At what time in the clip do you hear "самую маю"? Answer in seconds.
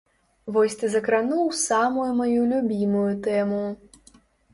1.65-2.41